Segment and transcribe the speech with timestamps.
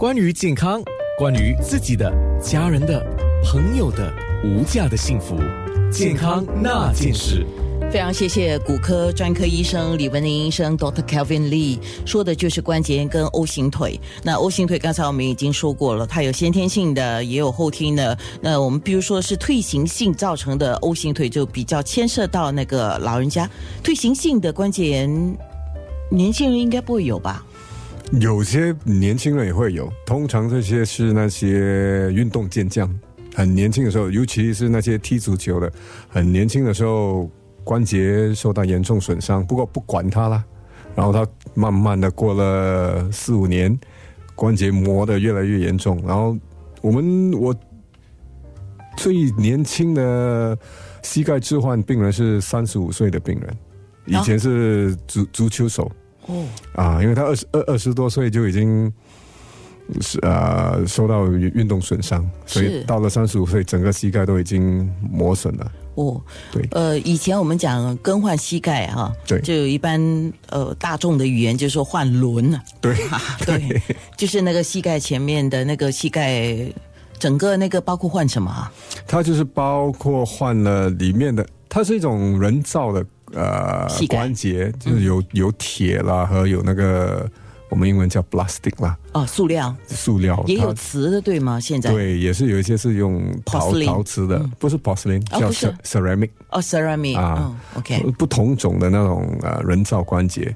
[0.00, 0.82] 关于健康，
[1.18, 2.10] 关于自己的、
[2.42, 3.04] 家人的、
[3.44, 4.10] 朋友的
[4.42, 5.36] 无价的幸福，
[5.92, 7.46] 健康那件事。
[7.92, 11.02] 非常谢谢骨科专科医生李文林医生 Dr.
[11.02, 14.00] Kelvin Lee 说的就是关节炎跟 O 型腿。
[14.22, 18.16] 那 O 型腿刚才我们已经说过了，它有先天性的，也有后天的。
[18.40, 23.46] 那我们比如说是退行性造成的 O 型腿，就比较牵涉到那个老人家。
[23.82, 25.36] 退行性的关节炎，
[26.10, 27.44] 年轻人应该不会有吧？
[28.18, 32.92] 有些年轻人也会有，通常这些是那些运动健将，
[33.34, 35.72] 很年轻的时候，尤其是那些踢足球的，
[36.08, 37.30] 很年轻的时候。
[37.62, 40.42] 关节受到严重损伤，不过不管他了，
[40.96, 43.78] 然后他慢慢的过了四五年，
[44.34, 46.36] 关节磨得越来越严重，然后
[46.80, 47.54] 我们我
[48.96, 50.58] 最年轻的
[51.02, 53.56] 膝盖置换病人是三十五岁的病人，
[54.06, 55.92] 以前是足足球手
[56.30, 56.46] 哦。
[56.74, 58.92] 啊，因为他二十二二十多岁就已经
[60.00, 65.72] 是呃受到运动损伤，所以到了三十五岁，整个膝盖都已经磨损了。
[65.96, 66.22] 哦，
[66.52, 70.00] 对，呃，以前我们讲更换膝盖哈，对，就有一般
[70.48, 72.94] 呃大众的语言就说换轮啊，对，
[73.44, 73.82] 对，
[74.16, 76.72] 就是那个膝盖前面的那个膝盖，
[77.18, 78.72] 整个那个包括换什么啊？
[79.06, 87.28] 它就是包括换了里面的，它是一种人造的呃关节，就是有有铁啦和有那个。
[87.70, 91.60] 我们英文叫 plastic 啦，哦，塑料，塑料也有瓷的对吗？
[91.60, 95.48] 现在对，也是有一些是用陶陶瓷的，不是 porcelain，叫
[95.84, 100.52] ceramic，哦，ceramic 啊，OK，不同种的那种呃人造关节，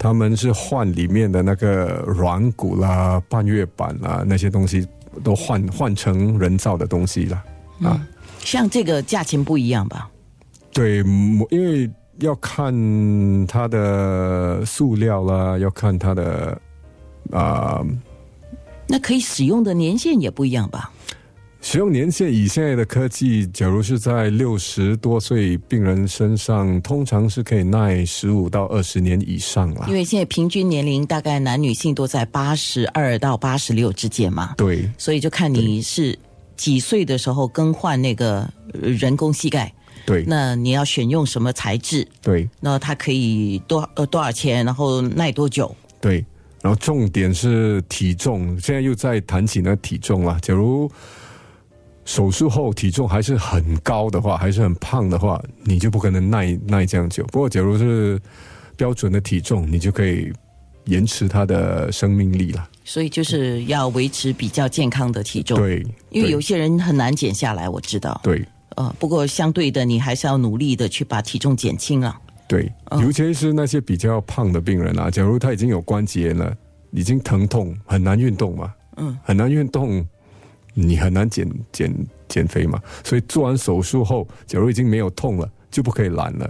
[0.00, 4.84] 他们是换里面的那个软骨啦、半月板啦那些东西，
[5.22, 7.44] 都换换成人造的东西了
[7.84, 8.04] 啊。
[8.40, 10.10] 像这个价钱不一样吧？
[10.72, 11.04] 对，
[11.50, 11.88] 因为。
[12.20, 16.60] 要看它的塑料啦，要看它的
[17.30, 17.84] 啊，
[18.86, 20.90] 那可以使用的年限也不一样吧？
[21.60, 29.84] 使用年限以现在的科技，假如是在六十多岁病人身上，通常是可以耐十五到二十年以上了。
[29.88, 34.54] 因为现在平均年龄大概男女性都在八十二到八十六之间嘛。
[34.56, 36.16] 对，所以就看你是
[36.56, 39.72] 几岁的时候更换那个人工膝盖。
[40.08, 42.08] 对，那你要选用什么材质？
[42.22, 44.64] 对，那它可以多呃多少钱？
[44.64, 45.76] 然后耐多久？
[46.00, 46.24] 对，
[46.62, 48.58] 然后重点是体重。
[48.58, 50.38] 现在又在谈起那体重了。
[50.40, 50.90] 假如
[52.06, 57.22] 手术后体重还是很高的话，还是很胖的话，你就不可能耐耐这样久。
[57.24, 58.18] 不过，假如是
[58.78, 60.32] 标准的体重，你就可以
[60.86, 62.66] 延迟它的生命力了。
[62.82, 65.58] 所以就是要维持比较健康的体重。
[65.58, 68.18] 对，因为有些人很难减下来，我知道。
[68.24, 68.42] 对。
[68.78, 72.16] 呃，不过相对的，你还是要努力的去把体重减轻啊。
[72.46, 72.72] 对，
[73.02, 76.56] 尤其是那些比较胖的病人啊，假如他已经有关节炎了，
[76.92, 78.72] 已经疼痛，很难运动嘛。
[78.96, 80.06] 嗯，很难运动，
[80.74, 81.92] 你很难减减
[82.28, 82.80] 减肥嘛。
[83.02, 86.48] 所以做完手术后，假如已经没有痛了，就不可以懒了。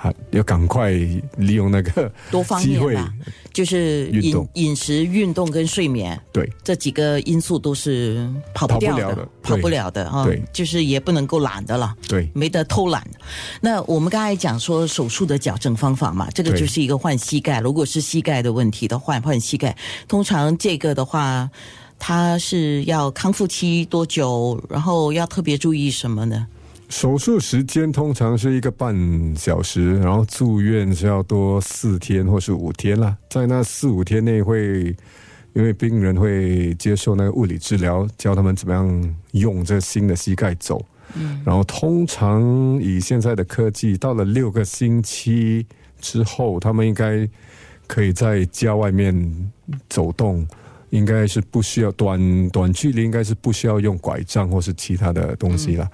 [0.00, 0.92] 还要赶快
[1.36, 3.12] 利用那个多方面吧，
[3.52, 10.24] 就是饮饮食、运动跟睡眠，对这几个因素都是跑不掉的，跑不了的啊。
[10.24, 13.04] 对，就是也不能够懒的了，对，没得偷懒。
[13.60, 17.58] 那我们刚才讲说手术的矫正方法嘛，这个就是一个换膝盖。
[17.58, 19.76] 如果是膝盖的问题的换换膝盖，
[20.06, 21.50] 通常这个的话，
[21.98, 24.62] 它是要康复期多久？
[24.70, 26.46] 然后要特别注意什么呢？
[26.88, 28.96] 手术时间通常是一个半
[29.36, 33.16] 小时，然后住院是要多四天或是五天啦。
[33.28, 34.96] 在那四五天内，会
[35.52, 40.82] 因为病人会接受那个物理治疗，教他们怎么样用这新的膝盖走。
[41.14, 42.42] 嗯，然后通常
[42.80, 45.66] 以现在的科技，到了六个星期
[46.00, 47.28] 之后，他们应该
[47.86, 49.50] 可以在家外面
[49.88, 50.46] 走动。
[50.90, 55.88] 应该是不需要短短距离，应该是不需要用拐杖或是其他的东西了。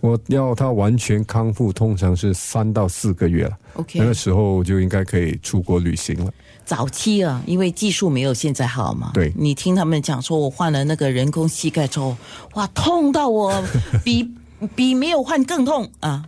[0.00, 3.58] 我要他完全康复，通常是三到四个月了。
[3.74, 6.32] OK，那个时候就应该可以出国旅行了。
[6.64, 9.10] 早期啊，因为技术没有现在好嘛。
[9.12, 12.16] 对，你听他们讲说，我换了那个人工膝盖之后，
[12.54, 13.62] 哇，痛到我
[14.04, 14.28] 比
[14.74, 16.24] 比没有换更痛啊！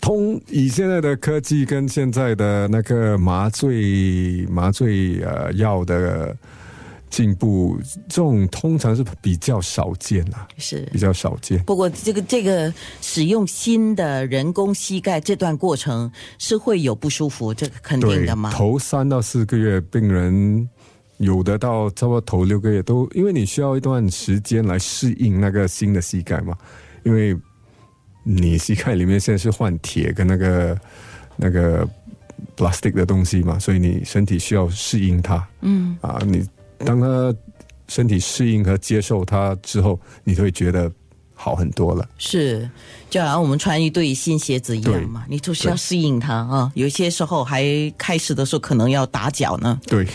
[0.00, 6.36] 痛，以现在的科技跟现在的那个麻醉麻醉呃药的。
[7.08, 11.62] 进步这种通常是比较少见啊，是比较少见。
[11.64, 18.50] 不过这个这个使用新的人工膝盖这段过程是会有不舒服，这个肯定的嘛？
[18.50, 20.68] 头三到四个月，病人
[21.18, 26.56] 有的到差不多头六个月都，因为你需要一段时间来适应那个新的膝盖嘛。
[27.04, 27.34] 因为
[28.24, 30.80] 你膝盖里面现在是换铁跟那个
[31.36, 31.88] 那个
[32.56, 35.48] plastic 的东西嘛，所以你身体需要适应它。
[35.60, 36.44] 嗯啊，你。
[36.78, 37.34] 当他
[37.88, 40.90] 身体适应和接受它之后，你会觉得
[41.34, 42.08] 好很多了。
[42.18, 42.68] 是，
[43.08, 46.72] 就好像我们穿一对新鞋子一样嘛，你就是要适应它啊。
[46.74, 47.64] 有些时候还
[47.96, 49.78] 开始的时候可能要打脚呢。
[49.86, 50.06] 对，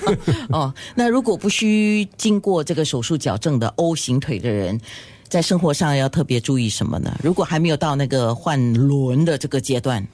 [0.50, 4.80] 哦，那如果不需经过这个手术矫正的 O 型腿的人，
[5.28, 7.16] 在生活上要特别注意什么呢？
[7.22, 10.06] 如果还没有到那个换轮的这个阶段。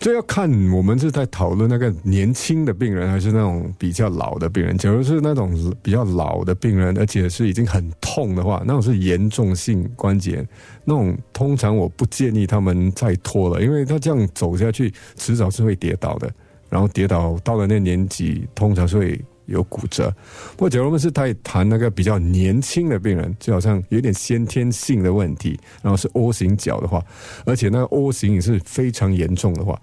[0.00, 4.78] 这要看我们是在讨论那个年轻的病人，还是那种比较老的病人。
[4.78, 5.52] 假如是那种
[5.82, 10.46] 比较老的病人，而且是已经很痛的话，那种是严重性关节，
[10.84, 16.30] 那种通常我不建议他们再拖了，因为他这样走下去，迟早是会跌倒的。
[16.70, 19.20] 然后跌倒到了那年纪，通常是会。
[19.48, 20.14] 有骨折，
[20.52, 27.02] 不过假如我们是太谈那个比较年轻的病人，就好像有点先天性的问题，然后是 O 型脚的话，
[27.46, 29.80] 而且那个 O 型也是非常严重的话，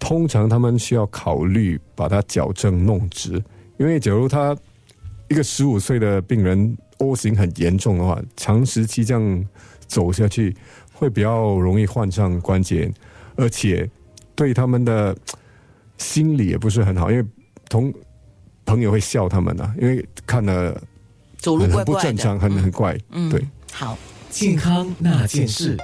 [0.00, 3.40] 通常他们需要考虑把它矫正弄直，
[3.76, 4.56] 因为假如他
[5.28, 9.48] 一个十五岁的病人 O 型很严重的话，长时期这样
[9.86, 10.56] 走下去
[10.92, 12.92] 会比较容易患上关节，
[13.36, 13.88] 而且
[14.34, 15.16] 对他们的
[15.98, 17.24] 心理也不是很好，因为
[17.68, 17.94] 同。
[18.64, 20.80] 朋友会笑他们啊，因为看了
[21.36, 22.98] 走路很不正常，很很怪。
[23.10, 23.96] 嗯，对，好，
[24.30, 25.76] 健康那件事。